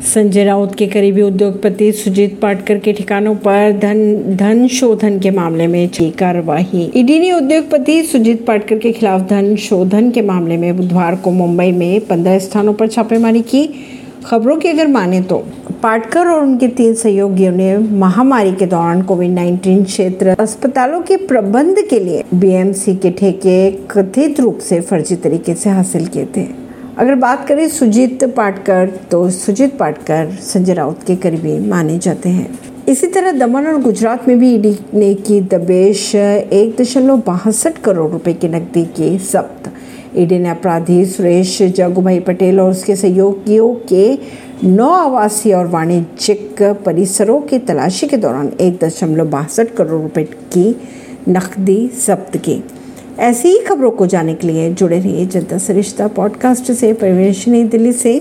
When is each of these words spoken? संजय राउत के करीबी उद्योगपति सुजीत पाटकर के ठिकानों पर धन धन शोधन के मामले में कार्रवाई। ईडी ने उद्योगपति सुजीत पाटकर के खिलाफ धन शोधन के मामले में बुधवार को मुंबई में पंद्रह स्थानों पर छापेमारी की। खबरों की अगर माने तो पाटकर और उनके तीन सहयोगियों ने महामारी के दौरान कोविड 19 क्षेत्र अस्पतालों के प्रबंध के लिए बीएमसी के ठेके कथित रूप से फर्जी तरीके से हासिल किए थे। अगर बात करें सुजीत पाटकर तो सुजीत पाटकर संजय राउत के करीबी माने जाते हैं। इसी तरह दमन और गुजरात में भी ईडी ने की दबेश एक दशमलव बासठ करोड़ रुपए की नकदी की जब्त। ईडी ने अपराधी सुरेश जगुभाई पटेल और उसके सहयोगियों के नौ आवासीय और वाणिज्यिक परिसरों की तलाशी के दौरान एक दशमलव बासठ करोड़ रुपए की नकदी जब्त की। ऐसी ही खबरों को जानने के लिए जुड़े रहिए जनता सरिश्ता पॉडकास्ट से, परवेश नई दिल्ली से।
संजय 0.00 0.44
राउत 0.44 0.74
के 0.74 0.86
करीबी 0.86 1.22
उद्योगपति 1.22 1.90
सुजीत 1.92 2.38
पाटकर 2.40 2.78
के 2.78 2.92
ठिकानों 2.92 3.34
पर 3.34 3.72
धन 3.72 4.36
धन 4.36 4.66
शोधन 4.68 5.18
के 5.20 5.30
मामले 5.30 5.66
में 5.66 5.88
कार्रवाई। 6.18 6.90
ईडी 6.96 7.18
ने 7.18 7.32
उद्योगपति 7.32 8.02
सुजीत 8.02 8.46
पाटकर 8.46 8.78
के 8.78 8.92
खिलाफ 8.92 9.28
धन 9.28 9.56
शोधन 9.56 10.10
के 10.10 10.22
मामले 10.22 10.56
में 10.56 10.76
बुधवार 10.76 11.16
को 11.16 11.30
मुंबई 11.30 11.72
में 11.72 12.00
पंद्रह 12.00 12.38
स्थानों 12.38 12.74
पर 12.74 12.88
छापेमारी 12.88 13.42
की। 13.42 13.66
खबरों 14.24 14.56
की 14.56 14.68
अगर 14.68 14.86
माने 14.86 15.20
तो 15.22 15.38
पाटकर 15.82 16.28
और 16.28 16.42
उनके 16.42 16.68
तीन 16.68 16.94
सहयोगियों 16.94 17.52
ने 17.52 17.76
महामारी 17.78 18.52
के 18.52 18.66
दौरान 18.66 19.02
कोविड 19.02 19.30
19 19.30 19.84
क्षेत्र 19.84 20.36
अस्पतालों 20.38 21.00
के 21.00 21.16
प्रबंध 21.16 21.82
के 21.90 22.00
लिए 22.00 22.24
बीएमसी 22.34 22.96
के 22.96 23.10
ठेके 23.10 23.70
कथित 23.70 24.40
रूप 24.40 24.58
से 24.58 24.80
फर्जी 24.80 25.16
तरीके 25.16 25.54
से 25.54 25.70
हासिल 25.70 26.06
किए 26.06 26.26
थे। 26.36 26.69
अगर 26.98 27.14
बात 27.14 27.46
करें 27.48 27.68
सुजीत 27.68 28.24
पाटकर 28.36 28.88
तो 29.10 29.28
सुजीत 29.30 29.76
पाटकर 29.78 30.30
संजय 30.42 30.74
राउत 30.74 31.02
के 31.02 31.16
करीबी 31.16 31.58
माने 31.68 31.98
जाते 31.98 32.28
हैं। 32.28 32.58
इसी 32.88 33.06
तरह 33.06 33.32
दमन 33.32 33.66
और 33.66 33.80
गुजरात 33.82 34.26
में 34.28 34.38
भी 34.38 34.54
ईडी 34.54 34.76
ने 34.94 35.12
की 35.16 35.40
दबेश 35.40 36.14
एक 36.14 36.74
दशमलव 36.80 37.16
बासठ 37.26 37.78
करोड़ 37.78 38.10
रुपए 38.10 38.32
की 38.32 38.48
नकदी 38.48 38.84
की 38.96 39.16
जब्त। 39.18 39.70
ईडी 40.16 40.38
ने 40.38 40.48
अपराधी 40.48 41.04
सुरेश 41.04 41.60
जगुभाई 41.76 42.18
पटेल 42.20 42.60
और 42.60 42.70
उसके 42.70 42.96
सहयोगियों 42.96 43.74
के 43.88 44.18
नौ 44.64 44.90
आवासीय 44.90 45.54
और 45.54 45.66
वाणिज्यिक 45.66 46.62
परिसरों 46.86 47.40
की 47.40 47.58
तलाशी 47.58 48.06
के 48.06 48.16
दौरान 48.16 48.52
एक 48.60 48.78
दशमलव 48.84 49.30
बासठ 49.30 49.74
करोड़ 49.74 50.02
रुपए 50.02 50.24
की 50.24 50.68
नकदी 51.28 51.86
जब्त 52.06 52.36
की। 52.36 52.62
ऐसी 53.20 53.48
ही 53.48 53.58
खबरों 53.58 53.90
को 53.90 54.06
जानने 54.06 54.34
के 54.34 54.46
लिए 54.46 54.70
जुड़े 54.72 54.98
रहिए 54.98 55.26
जनता 55.26 55.58
सरिश्ता 55.58 56.06
पॉडकास्ट 56.08 56.72
से, 56.72 56.92
परवेश 56.92 57.46
नई 57.48 57.64
दिल्ली 57.64 57.92
से। 57.92 58.14